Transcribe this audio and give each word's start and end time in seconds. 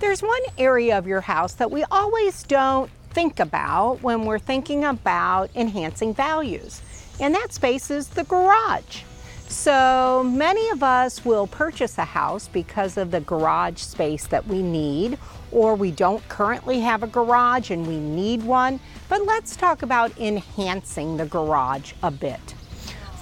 There's 0.00 0.22
one 0.22 0.42
area 0.58 0.98
of 0.98 1.06
your 1.06 1.20
house 1.20 1.54
that 1.54 1.70
we 1.70 1.84
always 1.84 2.42
don't 2.42 2.90
think 3.10 3.38
about 3.38 4.02
when 4.02 4.24
we're 4.24 4.40
thinking 4.40 4.84
about 4.84 5.50
enhancing 5.54 6.12
values, 6.12 6.82
and 7.20 7.32
that 7.34 7.52
space 7.52 7.92
is 7.92 8.08
the 8.08 8.24
garage. 8.24 9.02
So 9.46 10.28
many 10.28 10.68
of 10.70 10.82
us 10.82 11.24
will 11.24 11.46
purchase 11.46 11.96
a 11.96 12.04
house 12.04 12.48
because 12.48 12.96
of 12.96 13.12
the 13.12 13.20
garage 13.20 13.78
space 13.78 14.26
that 14.26 14.44
we 14.48 14.62
need, 14.62 15.16
or 15.52 15.76
we 15.76 15.92
don't 15.92 16.26
currently 16.28 16.80
have 16.80 17.04
a 17.04 17.06
garage 17.06 17.70
and 17.70 17.86
we 17.86 17.98
need 17.98 18.42
one. 18.42 18.80
But 19.08 19.24
let's 19.24 19.54
talk 19.54 19.82
about 19.82 20.18
enhancing 20.18 21.16
the 21.16 21.26
garage 21.26 21.92
a 22.02 22.10
bit. 22.10 22.54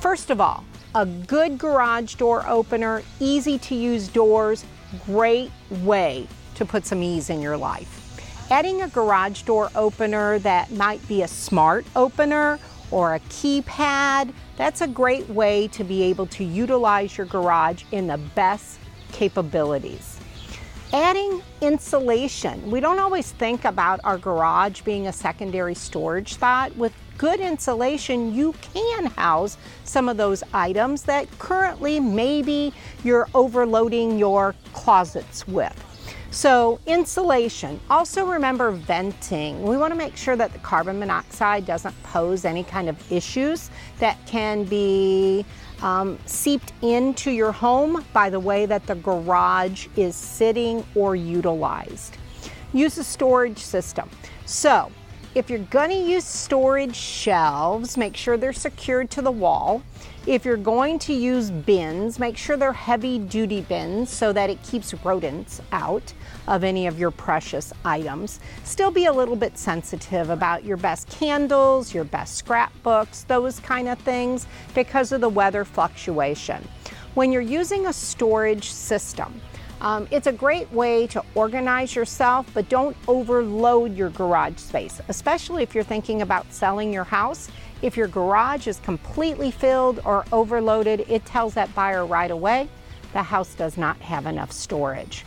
First 0.00 0.30
of 0.30 0.40
all, 0.40 0.64
a 0.94 1.04
good 1.04 1.58
garage 1.58 2.14
door 2.14 2.46
opener, 2.48 3.02
easy 3.20 3.58
to 3.58 3.74
use 3.74 4.08
doors, 4.08 4.64
great 5.04 5.50
way 5.82 6.26
to 6.54 6.64
put 6.64 6.86
some 6.86 7.02
ease 7.02 7.30
in 7.30 7.40
your 7.40 7.56
life. 7.56 7.98
Adding 8.50 8.82
a 8.82 8.88
garage 8.88 9.42
door 9.42 9.70
opener 9.74 10.38
that 10.40 10.70
might 10.72 11.06
be 11.08 11.22
a 11.22 11.28
smart 11.28 11.86
opener 11.96 12.58
or 12.90 13.14
a 13.14 13.20
keypad, 13.20 14.32
that's 14.56 14.82
a 14.82 14.86
great 14.86 15.28
way 15.30 15.68
to 15.68 15.82
be 15.84 16.02
able 16.02 16.26
to 16.26 16.44
utilize 16.44 17.16
your 17.16 17.26
garage 17.26 17.84
in 17.92 18.06
the 18.06 18.18
best 18.18 18.78
capabilities. 19.12 20.18
Adding 20.92 21.42
insulation. 21.62 22.70
We 22.70 22.80
don't 22.80 22.98
always 22.98 23.32
think 23.32 23.64
about 23.64 24.00
our 24.04 24.18
garage 24.18 24.82
being 24.82 25.06
a 25.06 25.12
secondary 25.12 25.74
storage 25.74 26.34
spot. 26.34 26.76
With 26.76 26.92
good 27.16 27.40
insulation, 27.40 28.34
you 28.34 28.54
can 28.74 29.06
house 29.06 29.56
some 29.84 30.10
of 30.10 30.18
those 30.18 30.42
items 30.52 31.04
that 31.04 31.26
currently 31.38 31.98
maybe 31.98 32.74
you're 33.04 33.28
overloading 33.34 34.18
your 34.18 34.54
closets 34.74 35.48
with. 35.48 35.72
So 36.32 36.80
insulation, 36.86 37.78
also 37.90 38.24
remember 38.24 38.70
venting. 38.70 39.62
We 39.62 39.76
wanna 39.76 39.94
make 39.94 40.16
sure 40.16 40.34
that 40.34 40.54
the 40.54 40.58
carbon 40.60 40.98
monoxide 40.98 41.66
doesn't 41.66 41.94
pose 42.04 42.46
any 42.46 42.64
kind 42.64 42.88
of 42.88 43.12
issues 43.12 43.68
that 43.98 44.16
can 44.24 44.64
be 44.64 45.44
um, 45.82 46.18
seeped 46.24 46.72
into 46.80 47.30
your 47.30 47.52
home 47.52 48.02
by 48.14 48.30
the 48.30 48.40
way 48.40 48.64
that 48.64 48.86
the 48.86 48.94
garage 48.94 49.88
is 49.94 50.16
sitting 50.16 50.82
or 50.94 51.14
utilized. 51.14 52.16
Use 52.72 52.96
a 52.96 53.04
storage 53.04 53.58
system. 53.58 54.08
So 54.46 54.90
if 55.34 55.48
you're 55.48 55.60
gonna 55.60 55.94
use 55.94 56.24
storage 56.24 56.94
shelves, 56.94 57.96
make 57.96 58.16
sure 58.16 58.36
they're 58.36 58.52
secured 58.52 59.10
to 59.10 59.22
the 59.22 59.30
wall. 59.30 59.82
If 60.26 60.44
you're 60.44 60.56
going 60.58 60.98
to 61.00 61.14
use 61.14 61.50
bins, 61.50 62.18
make 62.18 62.36
sure 62.36 62.56
they're 62.56 62.72
heavy 62.72 63.18
duty 63.18 63.62
bins 63.62 64.10
so 64.10 64.32
that 64.34 64.50
it 64.50 64.62
keeps 64.62 64.92
rodents 65.02 65.60
out 65.72 66.12
of 66.46 66.62
any 66.62 66.86
of 66.86 66.98
your 66.98 67.10
precious 67.10 67.72
items. 67.84 68.40
Still 68.62 68.90
be 68.90 69.06
a 69.06 69.12
little 69.12 69.34
bit 69.34 69.56
sensitive 69.56 70.30
about 70.30 70.64
your 70.64 70.76
best 70.76 71.08
candles, 71.08 71.94
your 71.94 72.04
best 72.04 72.36
scrapbooks, 72.36 73.24
those 73.24 73.58
kind 73.58 73.88
of 73.88 73.98
things 74.00 74.46
because 74.74 75.12
of 75.12 75.22
the 75.22 75.28
weather 75.28 75.64
fluctuation. 75.64 76.68
When 77.14 77.32
you're 77.32 77.42
using 77.42 77.86
a 77.86 77.92
storage 77.92 78.70
system, 78.70 79.40
um, 79.82 80.06
it's 80.12 80.28
a 80.28 80.32
great 80.32 80.70
way 80.72 81.08
to 81.08 81.22
organize 81.34 81.96
yourself, 81.96 82.46
but 82.54 82.68
don't 82.68 82.96
overload 83.08 83.96
your 83.96 84.10
garage 84.10 84.56
space, 84.56 85.00
especially 85.08 85.64
if 85.64 85.74
you're 85.74 85.82
thinking 85.82 86.22
about 86.22 86.50
selling 86.52 86.92
your 86.92 87.02
house. 87.02 87.50
If 87.82 87.96
your 87.96 88.06
garage 88.06 88.68
is 88.68 88.78
completely 88.78 89.50
filled 89.50 90.00
or 90.04 90.24
overloaded, 90.32 91.00
it 91.08 91.24
tells 91.26 91.54
that 91.54 91.74
buyer 91.74 92.06
right 92.06 92.30
away 92.30 92.68
the 93.12 93.24
house 93.24 93.54
does 93.56 93.76
not 93.76 93.96
have 93.98 94.26
enough 94.26 94.52
storage. 94.52 95.24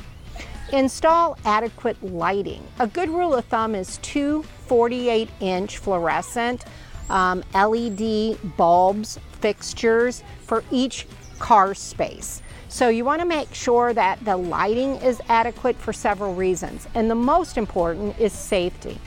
Install 0.71 1.37
adequate 1.43 2.01
lighting. 2.01 2.63
A 2.79 2.87
good 2.87 3.09
rule 3.09 3.35
of 3.35 3.43
thumb 3.45 3.75
is 3.75 3.97
two 3.97 4.43
48 4.67 5.29
inch 5.41 5.77
fluorescent 5.79 6.63
um, 7.09 7.43
LED 7.53 8.37
bulbs, 8.55 9.19
fixtures 9.41 10.23
for 10.41 10.63
each 10.71 11.05
car 11.39 11.75
space. 11.75 12.41
So 12.67 12.89
you 12.89 13.05
want 13.05 13.21
to 13.21 13.27
make 13.27 13.53
sure 13.53 13.93
that 13.93 14.23
the 14.25 14.35
lighting 14.35 14.95
is 14.97 15.21
adequate 15.29 15.75
for 15.77 15.93
several 15.93 16.33
reasons. 16.33 16.87
And 16.95 17.09
the 17.09 17.15
most 17.15 17.57
important 17.57 18.19
is 18.19 18.33
safety. 18.33 18.99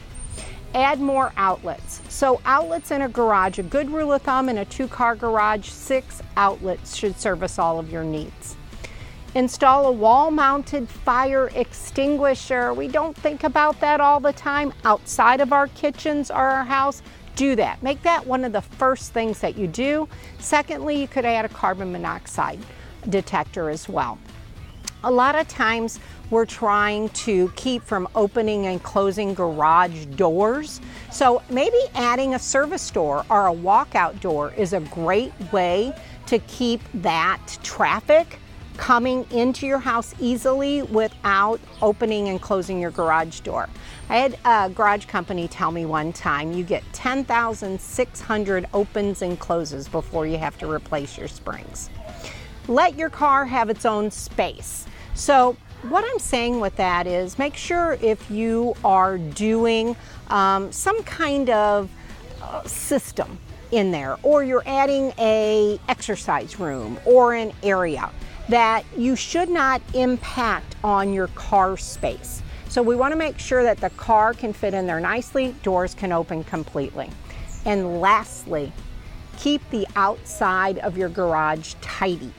Add 0.74 1.00
more 1.00 1.32
outlets. 1.36 2.00
So 2.08 2.40
outlets 2.44 2.90
in 2.90 3.02
a 3.02 3.08
garage, 3.08 3.58
a 3.58 3.62
good 3.62 3.90
rule 3.90 4.12
of 4.12 4.22
thumb 4.22 4.48
in 4.48 4.58
a 4.58 4.64
two 4.64 4.86
car 4.86 5.16
garage, 5.16 5.68
six 5.68 6.22
outlets 6.36 6.94
should 6.94 7.18
service 7.18 7.58
all 7.58 7.78
of 7.78 7.90
your 7.90 8.04
needs. 8.04 8.56
Install 9.34 9.86
a 9.86 9.92
wall 9.92 10.30
mounted 10.30 10.88
fire 10.88 11.50
extinguisher. 11.54 12.72
We 12.72 12.88
don't 12.88 13.16
think 13.16 13.44
about 13.44 13.80
that 13.80 14.00
all 14.00 14.20
the 14.20 14.32
time 14.32 14.72
outside 14.84 15.40
of 15.40 15.52
our 15.52 15.68
kitchens 15.68 16.30
or 16.30 16.36
our 16.36 16.64
house. 16.64 17.02
Do 17.34 17.54
that. 17.56 17.82
Make 17.82 18.02
that 18.02 18.26
one 18.26 18.44
of 18.44 18.52
the 18.52 18.62
first 18.62 19.12
things 19.12 19.40
that 19.40 19.56
you 19.56 19.66
do. 19.66 20.08
Secondly, 20.38 21.00
you 21.00 21.06
could 21.06 21.24
add 21.24 21.44
a 21.44 21.48
carbon 21.48 21.92
monoxide 21.92 22.58
detector 23.08 23.70
as 23.70 23.88
well. 23.88 24.18
A 25.04 25.10
lot 25.10 25.36
of 25.36 25.46
times 25.46 26.00
we're 26.30 26.44
trying 26.44 27.08
to 27.10 27.52
keep 27.56 27.82
from 27.84 28.08
opening 28.14 28.66
and 28.66 28.82
closing 28.82 29.32
garage 29.32 30.06
doors. 30.06 30.80
So 31.10 31.42
maybe 31.48 31.78
adding 31.94 32.34
a 32.34 32.38
service 32.38 32.90
door 32.90 33.24
or 33.30 33.48
a 33.48 33.52
walkout 33.52 34.20
door 34.20 34.52
is 34.56 34.72
a 34.72 34.80
great 34.80 35.32
way 35.52 35.94
to 36.26 36.38
keep 36.40 36.80
that 36.94 37.40
traffic 37.62 38.38
coming 38.76 39.26
into 39.30 39.66
your 39.66 39.78
house 39.78 40.14
easily 40.20 40.82
without 40.82 41.60
opening 41.82 42.28
and 42.28 42.40
closing 42.40 42.80
your 42.80 42.92
garage 42.92 43.40
door. 43.40 43.68
I 44.08 44.18
had 44.18 44.38
a 44.44 44.70
garage 44.70 45.06
company 45.06 45.48
tell 45.48 45.72
me 45.72 45.84
one 45.84 46.12
time 46.12 46.52
you 46.52 46.64
get 46.64 46.84
10,600 46.92 48.66
opens 48.72 49.22
and 49.22 49.38
closes 49.38 49.88
before 49.88 50.26
you 50.26 50.38
have 50.38 50.56
to 50.58 50.70
replace 50.70 51.18
your 51.18 51.28
springs. 51.28 51.90
Let 52.68 52.96
your 52.96 53.08
car 53.08 53.46
have 53.46 53.70
its 53.70 53.86
own 53.86 54.10
space. 54.10 54.86
So 55.14 55.56
what 55.82 56.04
I'm 56.04 56.18
saying 56.18 56.60
with 56.60 56.76
that 56.76 57.06
is 57.06 57.38
make 57.38 57.56
sure 57.56 57.98
if 58.02 58.30
you 58.30 58.74
are 58.84 59.16
doing 59.16 59.96
um, 60.28 60.70
some 60.70 61.02
kind 61.04 61.48
of 61.50 61.90
uh, 62.42 62.62
system 62.64 63.38
in 63.70 63.90
there 63.90 64.18
or 64.22 64.44
you're 64.44 64.62
adding 64.66 65.12
a 65.18 65.78
exercise 65.88 66.60
room 66.60 66.98
or 67.04 67.34
an 67.34 67.52
area 67.62 68.10
that 68.48 68.84
you 68.96 69.14
should 69.14 69.48
not 69.48 69.80
impact 69.94 70.74
on 70.82 71.12
your 71.12 71.28
car 71.28 71.76
space. 71.76 72.42
So 72.68 72.82
we 72.82 72.96
want 72.96 73.12
to 73.12 73.16
make 73.16 73.38
sure 73.38 73.62
that 73.62 73.78
the 73.78 73.90
car 73.90 74.34
can 74.34 74.52
fit 74.52 74.74
in 74.74 74.86
there 74.86 75.00
nicely, 75.00 75.54
doors 75.62 75.94
can 75.94 76.12
open 76.12 76.44
completely. 76.44 77.10
And 77.64 78.00
lastly, 78.00 78.72
keep 79.38 79.68
the 79.70 79.86
outside 79.96 80.78
of 80.78 80.96
your 80.96 81.08
garage 81.08 81.74
tidy. 81.80 82.32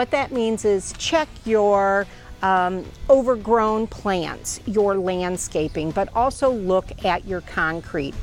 What 0.00 0.12
that 0.12 0.32
means 0.32 0.64
is 0.64 0.94
check 0.94 1.28
your 1.44 2.06
um, 2.40 2.86
overgrown 3.10 3.86
plants, 3.86 4.58
your 4.64 4.96
landscaping, 4.96 5.90
but 5.90 6.08
also 6.16 6.50
look 6.50 7.04
at 7.04 7.26
your 7.26 7.42
concrete. 7.42 8.14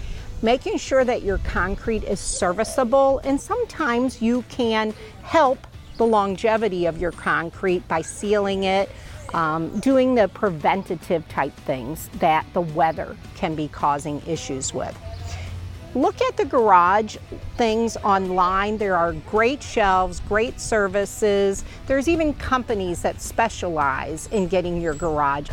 Making 0.42 0.80
sure 0.80 1.06
that 1.06 1.22
your 1.22 1.38
concrete 1.38 2.04
is 2.04 2.20
serviceable, 2.20 3.20
and 3.20 3.40
sometimes 3.40 4.24
you 4.24 4.42
can 4.50 4.92
help 5.22 5.68
the 5.98 6.06
longevity 6.08 6.88
of 6.88 6.98
your 6.98 7.12
concrete 7.12 7.88
by 7.88 8.02
sealing 8.02 8.64
it, 8.64 8.90
um, 9.36 9.80
doing 9.80 10.16
the 10.16 10.30
preventative 10.30 11.30
type 11.30 11.54
things 11.58 12.10
that 12.18 12.48
the 12.54 12.62
weather 12.62 13.16
can 13.36 13.54
be 13.54 13.68
causing 13.68 14.20
issues 14.26 14.74
with. 14.74 14.98
Look 15.96 16.22
at 16.22 16.38
the 16.38 16.46
garage 16.46 17.18
things 17.56 17.98
online. 17.98 18.78
There 18.78 18.96
are 18.96 19.14
great 19.14 19.64
shelves, 19.64 20.20
great 20.22 20.60
services. 20.60 21.64
There's 21.88 22.08
even 22.08 22.34
companies 22.36 23.02
that 23.02 23.22
specialize 23.22 24.28
in 24.28 24.48
getting 24.48 24.82
your 24.82 24.94
garage 24.94 25.50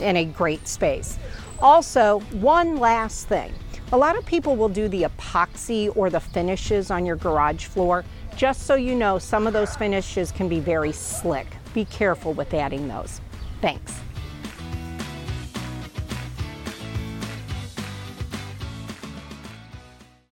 in 0.00 0.16
a 0.16 0.24
great 0.24 0.68
space. 0.68 1.18
Also, 1.60 2.20
one 2.32 2.76
last 2.76 3.26
thing. 3.28 3.52
A 3.92 3.96
lot 3.96 4.16
of 4.16 4.24
people 4.24 4.54
will 4.54 4.68
do 4.68 4.86
the 4.88 5.02
epoxy 5.02 5.94
or 5.96 6.10
the 6.10 6.20
finishes 6.20 6.90
on 6.90 7.04
your 7.04 7.16
garage 7.16 7.64
floor. 7.64 8.04
Just 8.36 8.62
so 8.62 8.76
you 8.76 8.94
know, 8.94 9.18
some 9.18 9.46
of 9.46 9.52
those 9.52 9.74
finishes 9.76 10.30
can 10.30 10.48
be 10.48 10.60
very 10.60 10.92
slick. 10.92 11.46
Be 11.74 11.84
careful 11.86 12.32
with 12.32 12.54
adding 12.54 12.86
those. 12.86 13.20
Thanks. 13.60 13.94